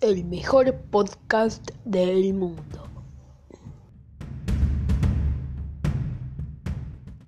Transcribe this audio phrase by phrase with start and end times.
[0.00, 2.79] el mejor podcast del mundo.